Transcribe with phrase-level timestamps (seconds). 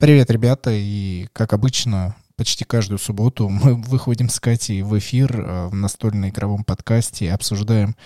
[0.00, 5.66] Привет, ребята, и как обычно, почти каждую субботу мы выходим с Катей в эфир э,
[5.66, 7.96] в настольно-игровом подкасте и обсуждаем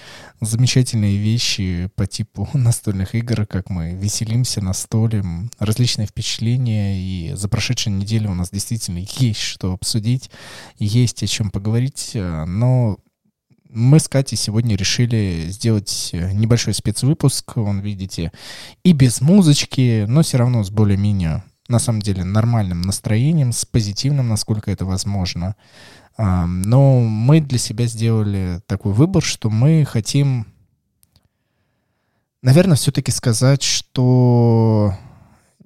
[0.40, 5.22] замечательные вещи по типу настольных игр, как мы веселимся на столе,
[5.58, 10.30] различные впечатления, и за прошедшую неделю у нас действительно есть что обсудить,
[10.78, 13.00] есть о чем поговорить, э, но
[13.68, 18.32] мы с Катей сегодня решили сделать э, небольшой спецвыпуск, он, видите,
[18.82, 24.28] и без музычки, но все равно с более-менее на самом деле нормальным настроением, с позитивным,
[24.28, 25.56] насколько это возможно.
[26.18, 30.46] Но мы для себя сделали такой выбор, что мы хотим,
[32.42, 34.94] наверное, все-таки сказать, что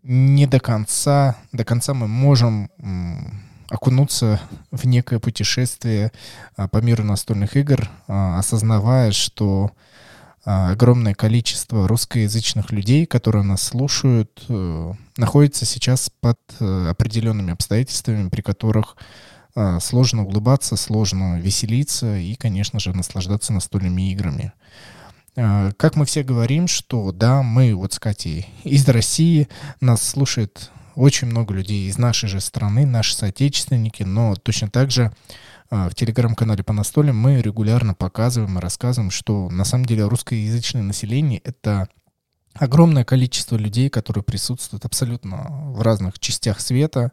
[0.04, 2.70] не до конца, до конца мы можем
[3.68, 6.12] окунуться в некое путешествие
[6.56, 9.72] а, по миру настольных игр, а, осознавая, что
[10.46, 18.42] огромное количество русскоязычных людей, которые нас слушают, э, находится сейчас под э, определенными обстоятельствами, при
[18.42, 18.96] которых
[19.58, 24.52] а, сложно улыбаться, сложно веселиться и, конечно же, наслаждаться настольными играми.
[25.34, 29.48] А, как мы все говорим, что да, мы вот с Катей из России,
[29.80, 35.04] нас слушает очень много людей из нашей же страны, наши соотечественники, но точно так же
[35.04, 35.10] а,
[35.70, 41.40] в телеграм-канале по настолям мы регулярно показываем и рассказываем, что на самом деле русскоязычное население—
[41.44, 41.88] это
[42.58, 47.12] огромное количество людей, которые присутствуют абсолютно в разных частях света.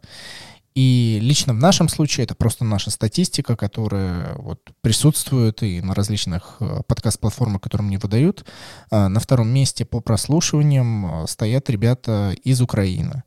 [0.75, 6.57] И лично в нашем случае это просто наша статистика, которая вот присутствует и на различных
[6.59, 8.43] э, подкаст-платформах, которые мне выдают.
[8.89, 13.21] А, на втором месте по прослушиваниям э, стоят ребята из Украины.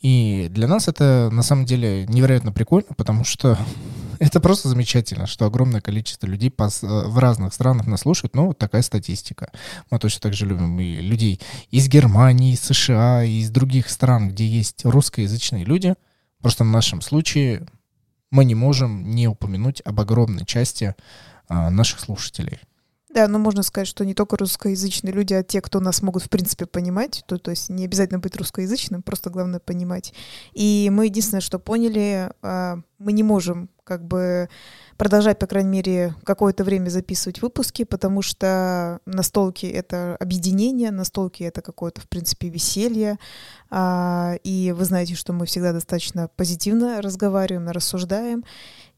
[0.00, 3.56] И для нас это на самом деле невероятно прикольно, потому что
[4.18, 8.34] это просто замечательно, что огромное количество людей в разных странах нас слушают.
[8.34, 9.50] Ну, вот такая статистика.
[9.90, 14.46] Мы точно так же любим и людей из Германии, из США, из других стран, где
[14.46, 15.94] есть русскоязычные люди.
[16.40, 17.66] Просто в нашем случае
[18.30, 20.94] мы не можем не упомянуть об огромной части
[21.48, 22.60] а, наших слушателей.
[23.10, 26.28] Да, но можно сказать, что не только русскоязычные люди, а те, кто нас могут в
[26.28, 30.12] принципе понимать, то, то есть не обязательно быть русскоязычным, просто главное понимать.
[30.52, 34.50] И мы единственное, что поняли, а, мы не можем как бы
[34.98, 41.62] продолжать, по крайней мере, какое-то время записывать выпуски, потому что настолки— это объединение, настолки— это
[41.62, 43.18] какое-то, в принципе, веселье.
[43.70, 48.44] А, и вы знаете, что мы всегда достаточно позитивно разговариваем, рассуждаем.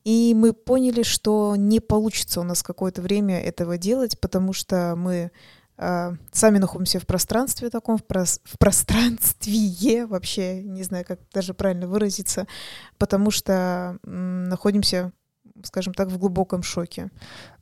[0.05, 5.31] И мы поняли, что не получится у нас какое-то время этого делать, потому что мы
[5.77, 11.53] э, сами находимся в пространстве таком, в, прос в пространстве вообще, не знаю, как даже
[11.53, 12.47] правильно выразиться,
[12.97, 15.13] потому что находимся,
[15.65, 17.11] скажем так, в глубоком шоке.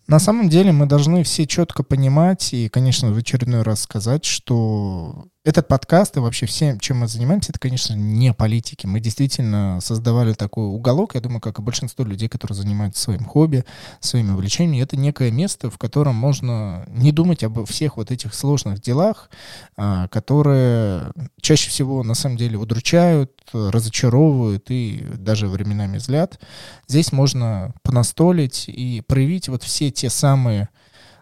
[0.07, 5.27] На самом деле мы должны все четко понимать и, конечно, в очередной раз сказать, что
[5.49, 8.85] этот подкаст и вообще всем, чем мы занимаемся, это, конечно, не политики.
[8.85, 13.65] Мы действительно создавали такой уголок, я думаю, как и большинство людей, которые занимаются своим хобби,
[13.99, 14.83] своими увлечениями.
[14.83, 19.31] Это некое место, в котором можно не думать об всех вот этих сложных делах,
[19.79, 26.39] а, которые чаще всего, на самом деле, удручают, разочаровывают и даже временами злят.
[26.87, 30.69] Здесь можно понастолить и проявить вот все те самые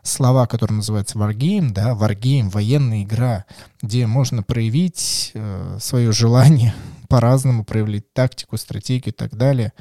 [0.07, 3.45] слова, которые называются Wargame, да, Wargame, военная игра,
[3.83, 6.75] где можно проявить э, свое желание
[7.09, 9.73] по-разному, проявить тактику, стратегию и так далее.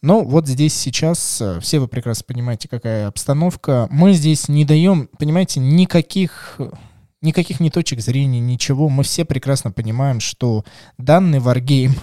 [0.00, 3.88] Но вот здесь сейчас, э, все вы прекрасно понимаете, какая обстановка.
[3.90, 6.58] Мы здесь не даем, понимаете, никаких
[7.20, 8.88] никаких ни точек зрения, ничего.
[8.88, 10.64] Мы все прекрасно понимаем, что
[10.98, 11.96] данный Wargame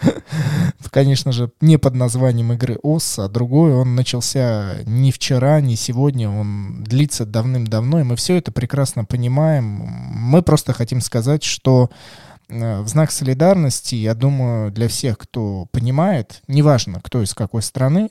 [0.94, 3.74] —конечно же, не под названием игры ОС, а другой.
[3.74, 9.64] Он начался не вчера, не сегодня, он длится давным-давно, и мы все это прекрасно понимаем.
[9.64, 11.90] Мы просто хотим сказать, что
[12.48, 18.10] э, в знак солидарности, я думаю, для всех, кто понимает, неважно, кто из какой страны,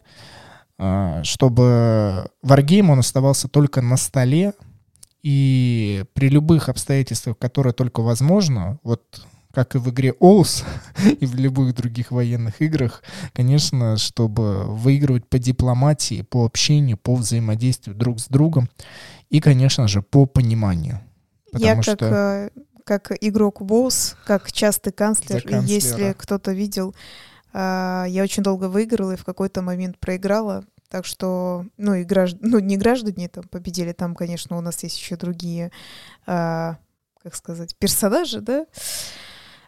[0.78, 4.52] э, чтобы Wargame он оставался только на столе,
[5.22, 10.64] и при любых обстоятельствах, которые только возможно, вот как и в игре Оус
[11.20, 13.04] и в любых других военных играх,
[13.34, 18.70] конечно, чтобы выигрывать по дипломатии, по общению, по взаимодействию друг с другом
[19.30, 21.00] и, конечно же, по пониманию.
[21.54, 21.98] Я как, что...
[22.02, 22.50] Э,
[22.84, 26.96] как игрок Боус, как частый канцлер, и если кто-то видел,
[27.54, 32.38] э, я очень долго выиграла и в какой-то момент проиграла, так что, ну, и гражд...
[32.42, 35.72] ну, не граждане там победили, там, конечно, у нас есть еще другие,
[36.26, 36.74] э,
[37.22, 38.66] как сказать, персонажи, да,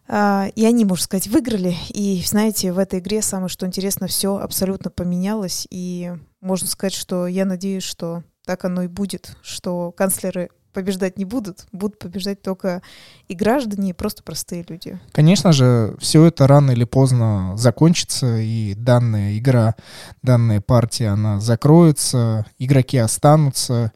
[0.07, 1.75] и они, можно сказать, выиграли.
[1.89, 5.67] И, знаете, в этой игре самое, что интересно, все абсолютно поменялось.
[5.71, 11.25] И можно сказать, что я надеюсь, что так оно и будет, что канцлеры побеждать не
[11.25, 12.81] будут, будут побеждать только
[13.29, 14.99] и граждане, и просто простые люди.
[15.13, 19.75] Конечно же, все это рано или поздно закончится, и данная игра,
[20.21, 23.93] данная партия, она закроется, игроки останутся,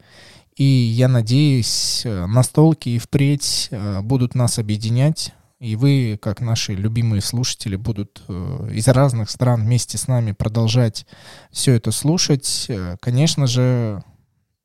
[0.56, 7.20] и я надеюсь, настолки и впредь э, будут нас объединять, и вы, как наши любимые
[7.20, 11.06] слушатели, будут э, из разных стран вместе с нами продолжать
[11.50, 12.64] все это слушать.
[12.68, 14.02] Э, конечно же,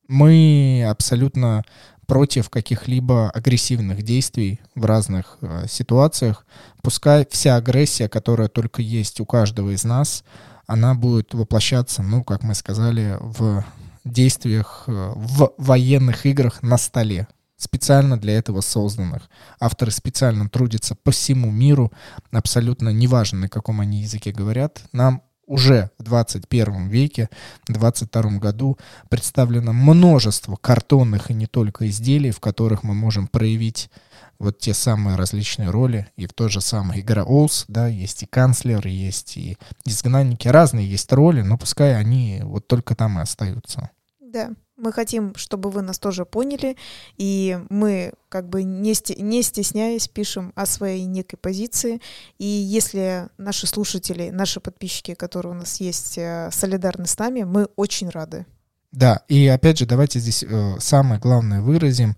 [0.08, 1.64] мы абсолютно
[2.06, 6.46] против каких-либо агрессивных действий в разных э, ситуациях.
[6.82, 10.24] Пускай вся агрессия, которая только есть у каждого из нас,
[10.66, 13.62] она будет воплощаться, ну, как мы сказали, в
[14.04, 19.28] действиях, в военных играх на столе, специально для этого созданных.
[19.58, 21.92] Авторы специально трудятся по всему миру,
[22.30, 24.82] абсолютно неважно, на каком они языке говорят.
[24.92, 27.30] Нам уже в 21 веке,
[27.68, 33.90] в 22 году представлено множество картонных и не только изделий, в которых мы можем проявить
[34.38, 36.08] вот те самые различные роли.
[36.16, 40.90] И в той же самой игра Олс, да, есть и канцлер, есть и изгнанники, разные
[40.90, 43.90] есть роли, но пускай они вот только там и остаются.
[44.20, 44.50] Да.
[44.86, 46.76] Мы хотим, чтобы вы нас тоже поняли,
[47.16, 52.00] и мы как бы не, не стесняясь пишем о своей некой позиции.
[52.38, 57.64] И если наши слушатели, наши подписчики, которые у нас есть, э, солидарны с нами, мы
[57.74, 58.46] очень рады.
[58.92, 62.16] Да, и опять же, давайте здесь э, самое главное выразим.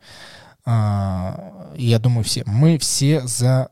[0.66, 2.42] Э, я думаю, все.
[2.44, 3.70] Мы все за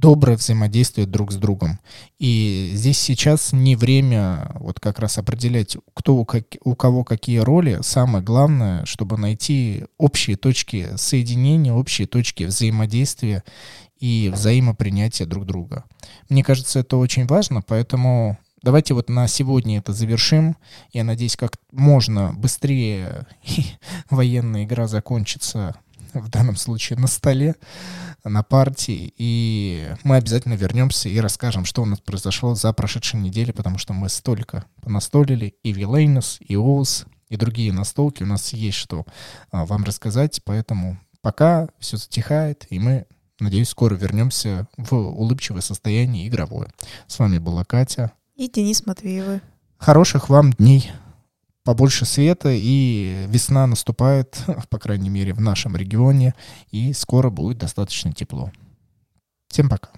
[0.00, 1.80] доброе взаимодействие друг с другом.
[2.18, 7.38] И здесь сейчас не время вот как раз определять, кто у, как, у кого какие
[7.38, 7.78] роли.
[7.82, 13.42] Самое главное, чтобы найти общие точки соединения, общие точки взаимодействия
[13.98, 15.84] и взаимопринятия друг друга.
[16.28, 20.56] Мне кажется, это очень важно, поэтому давайте вот на сегодня это завершим.
[20.92, 23.26] Я надеюсь, как можно быстрее
[24.10, 25.76] военная игра закончится
[26.20, 27.56] в данном случае на столе,
[28.24, 33.52] на партии, и мы обязательно вернемся и расскажем, что у нас произошло за прошедшие недели,
[33.52, 38.78] потому что мы столько понастолили, и Вилейнус, и Оус, и другие настолки, у нас есть
[38.78, 39.04] что
[39.50, 43.06] а, вам рассказать, поэтому пока все затихает, и мы,
[43.40, 46.70] надеюсь, скоро вернемся в улыбчивое состояние игровое.
[47.06, 48.12] С вами была Катя.
[48.34, 49.40] И Денис Матвеевы.
[49.78, 50.90] Хороших вам дней
[51.66, 54.40] побольше света, и весна наступает,
[54.70, 56.32] по крайней мере, в нашем регионе,
[56.70, 58.50] и скоро будет достаточно тепло.
[59.48, 59.90] Всем пока.